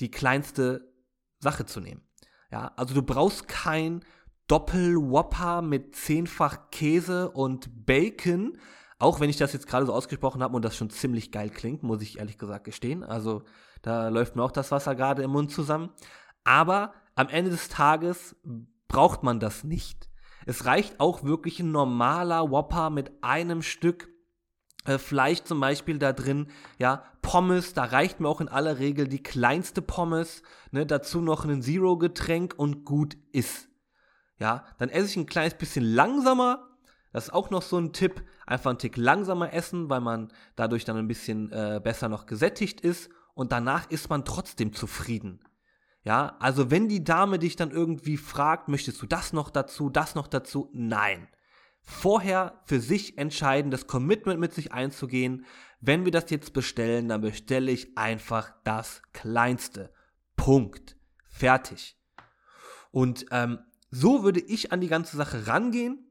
die 0.00 0.10
kleinste 0.10 0.92
Sache 1.38 1.66
zu 1.66 1.80
nehmen. 1.80 2.02
Ja, 2.50 2.72
also 2.76 2.94
du 2.94 3.02
brauchst 3.02 3.48
kein 3.48 4.04
Doppel-Whopper 4.48 5.62
mit 5.62 5.94
zehnfach 5.94 6.70
Käse 6.70 7.30
und 7.30 7.86
Bacon, 7.86 8.58
auch 8.98 9.20
wenn 9.20 9.30
ich 9.30 9.36
das 9.36 9.52
jetzt 9.52 9.66
gerade 9.66 9.86
so 9.86 9.94
ausgesprochen 9.94 10.42
habe 10.42 10.56
und 10.56 10.64
das 10.64 10.76
schon 10.76 10.90
ziemlich 10.90 11.30
geil 11.30 11.50
klingt, 11.50 11.82
muss 11.82 12.02
ich 12.02 12.18
ehrlich 12.18 12.36
gesagt 12.36 12.64
gestehen. 12.64 13.04
Also 13.04 13.44
da 13.82 14.08
läuft 14.08 14.36
mir 14.36 14.42
auch 14.42 14.50
das 14.52 14.72
Wasser 14.72 14.94
gerade 14.94 15.22
im 15.22 15.30
Mund 15.30 15.50
zusammen. 15.52 15.90
Aber 16.44 16.92
am 17.14 17.28
Ende 17.28 17.50
des 17.50 17.68
Tages 17.68 18.36
braucht 18.88 19.22
man 19.22 19.40
das 19.40 19.64
nicht. 19.64 20.10
Es 20.46 20.64
reicht 20.64 21.00
auch 21.00 21.22
wirklich 21.22 21.60
ein 21.60 21.70
normaler 21.70 22.50
Whopper 22.50 22.90
mit 22.90 23.12
einem 23.22 23.62
Stück 23.62 24.08
Fleisch 24.84 25.42
zum 25.42 25.60
Beispiel 25.60 25.98
da 25.98 26.12
drin, 26.12 26.48
ja, 26.78 27.04
Pommes, 27.20 27.74
da 27.74 27.84
reicht 27.84 28.20
mir 28.20 28.28
auch 28.28 28.40
in 28.40 28.48
aller 28.48 28.78
Regel 28.78 29.08
die 29.08 29.22
kleinste 29.22 29.82
Pommes, 29.82 30.42
ne, 30.70 30.86
dazu 30.86 31.20
noch 31.20 31.44
ein 31.44 31.62
Zero-Getränk 31.62 32.54
und 32.56 32.84
gut 32.84 33.16
ist. 33.32 33.68
Ja, 34.38 34.64
dann 34.78 34.88
esse 34.88 35.08
ich 35.08 35.16
ein 35.16 35.26
kleines 35.26 35.54
bisschen 35.54 35.84
langsamer. 35.84 36.66
Das 37.12 37.24
ist 37.24 37.34
auch 37.34 37.50
noch 37.50 37.60
so 37.60 37.76
ein 37.76 37.92
Tipp. 37.92 38.24
Einfach 38.46 38.70
einen 38.70 38.78
Tick 38.78 38.96
langsamer 38.96 39.52
essen, 39.52 39.90
weil 39.90 40.00
man 40.00 40.32
dadurch 40.56 40.86
dann 40.86 40.96
ein 40.96 41.08
bisschen 41.08 41.52
äh, 41.52 41.78
besser 41.82 42.08
noch 42.08 42.24
gesättigt 42.24 42.80
ist. 42.80 43.10
Und 43.34 43.52
danach 43.52 43.90
ist 43.90 44.08
man 44.08 44.24
trotzdem 44.24 44.72
zufrieden. 44.72 45.44
Ja, 46.04 46.36
also 46.40 46.70
wenn 46.70 46.88
die 46.88 47.04
Dame 47.04 47.38
dich 47.38 47.56
dann 47.56 47.70
irgendwie 47.70 48.16
fragt, 48.16 48.68
möchtest 48.68 49.02
du 49.02 49.06
das 49.06 49.34
noch 49.34 49.50
dazu, 49.50 49.90
das 49.90 50.14
noch 50.14 50.26
dazu? 50.26 50.70
Nein 50.72 51.28
vorher 51.90 52.60
für 52.64 52.80
sich 52.80 53.18
entscheiden, 53.18 53.70
das 53.70 53.86
Commitment 53.86 54.40
mit 54.40 54.54
sich 54.54 54.72
einzugehen. 54.72 55.44
Wenn 55.80 56.04
wir 56.04 56.12
das 56.12 56.30
jetzt 56.30 56.52
bestellen, 56.52 57.08
dann 57.08 57.20
bestelle 57.20 57.70
ich 57.72 57.96
einfach 57.98 58.52
das 58.64 59.02
Kleinste. 59.12 59.92
Punkt. 60.36 60.96
Fertig. 61.28 61.96
Und 62.90 63.26
ähm, 63.30 63.58
so 63.90 64.22
würde 64.22 64.40
ich 64.40 64.72
an 64.72 64.80
die 64.80 64.88
ganze 64.88 65.16
Sache 65.16 65.46
rangehen. 65.46 66.06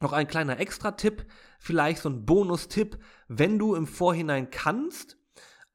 Noch 0.00 0.12
ein 0.12 0.28
kleiner 0.28 0.60
Extra-Tipp, 0.60 1.24
vielleicht 1.58 2.02
so 2.02 2.10
ein 2.10 2.26
Bonus-Tipp, 2.26 2.98
wenn 3.28 3.58
du 3.58 3.74
im 3.74 3.86
Vorhinein 3.86 4.50
kannst, 4.50 5.16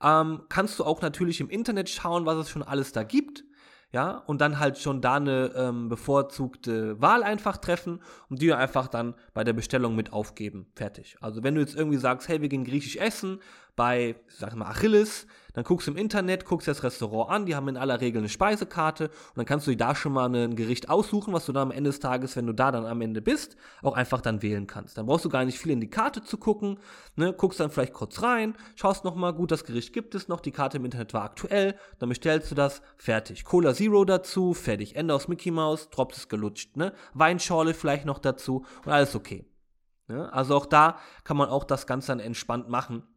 ähm, 0.02 0.44
kannst 0.50 0.78
du 0.78 0.84
auch 0.84 1.02
natürlich 1.02 1.40
im 1.42 1.50
Internet 1.50 1.90
schauen, 1.90 2.28
was 2.28 2.38
es 2.38 2.50
schon 2.50 2.62
alles 2.62 2.92
da 2.92 3.04
gibt 3.04 3.44
ja, 3.92 4.24
und 4.26 4.40
dann 4.40 4.60
halt 4.60 4.78
schon 4.78 5.02
da 5.02 5.16
eine 5.16 5.52
ähm, 5.56 5.90
bevorzugte 5.90 7.02
Wahl 7.02 7.24
einfach 7.24 7.58
treffen 7.58 8.02
und 8.30 8.42
die 8.42 8.54
einfach 8.54 8.88
dann 8.88 9.16
bei 9.34 9.44
der 9.44 9.54
Bestellung 9.54 9.96
mit 9.96 10.14
aufgeben. 10.14 10.68
Fertig. 10.76 11.18
Also 11.20 11.44
wenn 11.44 11.56
du 11.56 11.62
jetzt 11.62 11.76
irgendwie 11.76 11.98
sagst, 11.98 12.30
hey, 12.30 12.42
wir 12.42 12.48
gehen 12.48 12.64
griechisch 12.64 12.96
essen, 12.96 13.40
bei, 13.82 14.16
sag 14.28 14.56
mal, 14.56 14.68
Achilles, 14.68 15.26
dann 15.54 15.64
guckst 15.64 15.88
du 15.88 15.92
im 15.92 15.98
Internet, 15.98 16.46
guckst 16.46 16.68
das 16.68 16.84
Restaurant 16.84 17.32
an, 17.32 17.46
die 17.48 17.56
haben 17.56 17.68
in 17.68 17.78
aller 17.78 18.00
Regel 18.00 18.20
eine 18.20 18.30
Speisekarte 18.30 19.06
und 19.06 19.38
dann 19.38 19.46
kannst 19.46 19.66
du 19.66 19.72
dir 19.72 19.78
da 19.78 19.96
schon 19.96 20.14
mal 20.14 20.32
ein 20.32 20.56
Gericht 20.56 20.88
aussuchen, 20.88 21.34
was 21.34 21.48
du 21.48 21.52
dann 21.52 21.70
am 21.70 21.72
Ende 21.72 21.90
des 21.90 22.00
Tages, 22.00 22.36
wenn 22.36 22.46
du 22.46 22.54
da 22.54 22.72
dann 22.72 22.86
am 22.86 23.02
Ende 23.02 23.24
bist, 23.24 23.58
auch 23.82 23.96
einfach 23.96 24.22
dann 24.22 24.44
wählen 24.44 24.68
kannst. 24.68 25.00
Dann 25.00 25.08
brauchst 25.08 25.26
du 25.26 25.30
gar 25.30 25.46
nicht 25.46 25.58
viel 25.58 25.72
in 25.72 25.82
die 25.82 25.90
Karte 25.90 26.24
zu 26.24 26.38
gucken, 26.38 26.78
ne, 27.16 27.34
guckst 27.34 27.60
dann 27.60 27.72
vielleicht 27.72 27.94
kurz 27.94 28.22
rein, 28.22 28.54
schaust 28.76 29.04
nochmal, 29.04 29.34
gut, 29.34 29.50
das 29.50 29.64
Gericht 29.64 29.94
gibt 29.94 30.14
es 30.14 30.28
noch, 30.28 30.42
die 30.42 30.52
Karte 30.52 30.78
im 30.78 30.86
Internet 30.86 31.16
war 31.16 31.24
aktuell, 31.24 31.74
dann 31.98 32.10
bestellst 32.10 32.52
du 32.52 32.56
das, 32.56 32.84
fertig. 32.98 33.46
Cola 33.46 33.74
Zero 33.74 34.06
dazu, 34.06 34.54
fertig. 34.54 34.96
Ende 34.96 35.16
aus 35.16 35.28
Mickey 35.28 35.50
Mouse, 35.50 35.90
Drops 35.90 36.18
ist 36.18 36.30
gelutscht, 36.30 36.78
ne? 36.78 36.94
Weinschorle 37.16 37.74
vielleicht 37.74 38.06
noch 38.06 38.20
dazu 38.20 38.64
und 38.86 38.92
alles 38.92 39.16
okay. 39.16 39.44
Ne? 40.08 40.32
Also 40.32 40.56
auch 40.56 40.68
da 40.68 41.00
kann 41.24 41.36
man 41.36 41.50
auch 41.50 41.64
das 41.64 41.88
Ganze 41.88 42.10
dann 42.10 42.20
entspannt 42.20 42.70
machen 42.70 43.08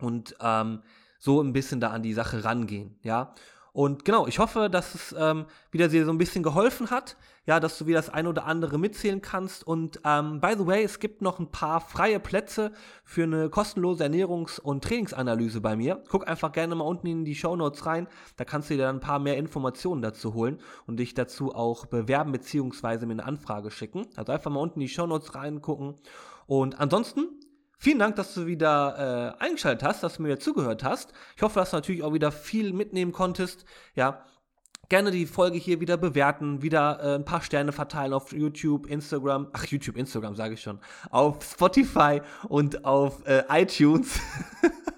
und 0.00 0.36
ähm, 0.40 0.82
so 1.18 1.40
ein 1.42 1.52
bisschen 1.52 1.80
da 1.80 1.90
an 1.90 2.02
die 2.02 2.14
Sache 2.14 2.44
rangehen, 2.44 2.98
ja. 3.02 3.34
Und 3.76 4.06
genau, 4.06 4.26
ich 4.26 4.38
hoffe, 4.38 4.70
dass 4.70 4.94
es 4.94 5.14
ähm, 5.18 5.44
wieder 5.70 5.88
dir 5.88 6.06
so 6.06 6.10
ein 6.10 6.16
bisschen 6.16 6.42
geholfen 6.42 6.88
hat, 6.88 7.14
ja, 7.44 7.60
dass 7.60 7.76
du 7.76 7.84
wieder 7.84 7.98
das 7.98 8.08
eine 8.08 8.30
oder 8.30 8.46
andere 8.46 8.78
mitzählen 8.78 9.20
kannst. 9.20 9.66
Und 9.66 10.00
ähm, 10.02 10.40
by 10.40 10.54
the 10.56 10.66
way, 10.66 10.82
es 10.82 10.98
gibt 10.98 11.20
noch 11.20 11.38
ein 11.40 11.50
paar 11.50 11.82
freie 11.82 12.18
Plätze 12.18 12.72
für 13.04 13.24
eine 13.24 13.50
kostenlose 13.50 14.02
Ernährungs- 14.02 14.58
und 14.58 14.82
Trainingsanalyse 14.82 15.60
bei 15.60 15.76
mir. 15.76 16.02
Guck 16.08 16.26
einfach 16.26 16.52
gerne 16.52 16.74
mal 16.74 16.84
unten 16.84 17.06
in 17.06 17.26
die 17.26 17.34
Show 17.34 17.54
Notes 17.54 17.84
rein, 17.84 18.08
da 18.38 18.46
kannst 18.46 18.70
du 18.70 18.76
dir 18.76 18.84
dann 18.84 18.96
ein 18.96 19.00
paar 19.00 19.18
mehr 19.18 19.36
Informationen 19.36 20.00
dazu 20.00 20.32
holen 20.32 20.58
und 20.86 20.96
dich 20.96 21.12
dazu 21.12 21.54
auch 21.54 21.84
bewerben 21.84 22.32
bzw. 22.32 23.04
mir 23.04 23.12
eine 23.12 23.26
Anfrage 23.26 23.70
schicken. 23.70 24.06
Also 24.16 24.32
einfach 24.32 24.50
mal 24.50 24.60
unten 24.60 24.80
in 24.80 24.86
die 24.86 24.92
Show 24.92 25.06
Notes 25.06 25.34
reingucken. 25.34 25.96
Und 26.46 26.80
ansonsten 26.80 27.28
Vielen 27.86 28.00
Dank, 28.00 28.16
dass 28.16 28.34
du 28.34 28.46
wieder 28.46 29.36
äh, 29.38 29.44
eingeschaltet 29.44 29.84
hast, 29.86 30.02
dass 30.02 30.16
du 30.16 30.22
mir 30.22 30.40
zugehört 30.40 30.82
hast. 30.82 31.12
Ich 31.36 31.42
hoffe, 31.42 31.60
dass 31.60 31.70
du 31.70 31.76
natürlich 31.76 32.02
auch 32.02 32.12
wieder 32.12 32.32
viel 32.32 32.72
mitnehmen 32.72 33.12
konntest. 33.12 33.64
Ja, 33.94 34.24
gerne 34.88 35.12
die 35.12 35.24
Folge 35.24 35.56
hier 35.56 35.78
wieder 35.78 35.96
bewerten, 35.96 36.62
wieder 36.62 36.98
äh, 37.00 37.14
ein 37.14 37.24
paar 37.24 37.42
Sterne 37.42 37.70
verteilen 37.70 38.12
auf 38.12 38.32
YouTube, 38.32 38.88
Instagram, 38.88 39.50
ach 39.52 39.66
YouTube, 39.66 39.96
Instagram 39.96 40.34
sage 40.34 40.54
ich 40.54 40.62
schon, 40.62 40.80
auf 41.10 41.44
Spotify 41.44 42.22
und 42.48 42.84
auf 42.84 43.24
äh, 43.24 43.44
iTunes. 43.50 44.18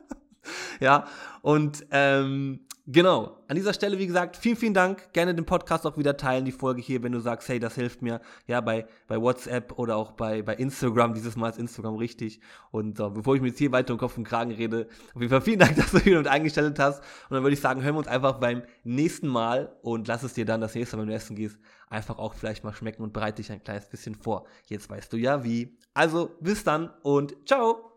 ja, 0.81 1.07
und 1.43 1.87
ähm, 1.91 2.61
Genau. 2.91 3.37
An 3.49 3.57
dieser 3.57 3.75
Stelle, 3.75 3.99
wie 3.99 4.07
gesagt, 4.07 4.35
vielen, 4.35 4.57
vielen 4.57 4.73
Dank. 4.73 5.13
Gerne 5.13 5.35
den 5.35 5.45
Podcast 5.45 5.87
auch 5.87 5.99
wieder 5.99 6.17
teilen, 6.17 6.47
die 6.47 6.53
Folge 6.53 6.81
hier, 6.81 7.03
wenn 7.03 7.13
du 7.13 7.21
sagst, 7.21 7.47
hey, 7.51 7.59
das 7.59 7.75
hilft 7.75 8.01
mir. 8.01 8.23
Ja, 8.47 8.63
bei, 8.63 8.87
bei 9.07 9.21
WhatsApp 9.21 9.79
oder 9.79 9.97
auch 9.97 10.13
bei, 10.13 10.41
bei 10.41 10.55
Instagram. 10.55 11.13
Dieses 11.13 11.37
Mal 11.37 11.51
ist 11.51 11.59
Instagram 11.59 11.97
richtig. 11.97 12.41
Und 12.71 12.99
uh, 12.99 13.11
bevor 13.11 13.35
ich 13.35 13.43
mir 13.43 13.49
jetzt 13.49 13.59
hier 13.59 13.73
weiter 13.73 13.93
um 13.93 13.99
Kopf 13.99 14.17
und 14.17 14.25
Kragen 14.25 14.53
rede, 14.53 14.89
auf 15.15 15.21
jeden 15.21 15.29
Fall 15.29 15.43
vielen 15.43 15.59
Dank, 15.59 15.77
dass 15.77 15.91
du 15.91 16.03
wieder 16.03 16.17
mit 16.17 16.29
eingestellt 16.29 16.79
hast. 16.79 17.01
Und 17.29 17.35
dann 17.35 17.43
würde 17.43 17.53
ich 17.53 17.61
sagen, 17.61 17.83
hören 17.83 17.95
wir 17.95 17.99
uns 17.99 18.09
einfach 18.09 18.41
beim 18.41 18.63
nächsten 18.85 19.29
Mal 19.29 19.77
und 19.83 20.09
lass 20.09 20.23
es 20.23 20.33
dir 20.33 20.47
dann 20.47 20.63
das 20.63 20.75
nächste 20.75 20.97
Mal, 20.97 21.03
wenn 21.03 21.09
du 21.09 21.15
essen 21.15 21.37
gehst, 21.37 21.59
einfach 21.91 22.17
auch 22.17 22.33
vielleicht 22.33 22.65
mal 22.65 22.73
schmecken 22.73 23.03
und 23.03 23.13
bereite 23.13 23.43
dich 23.43 23.53
ein 23.53 23.63
kleines 23.63 23.91
bisschen 23.91 24.15
vor. 24.15 24.47
Jetzt 24.67 24.89
weißt 24.89 25.13
du 25.13 25.19
ja 25.19 25.45
wie. 25.45 25.77
Also, 25.93 26.31
bis 26.41 26.65
dann 26.65 26.89
und 27.03 27.37
ciao. 27.47 27.88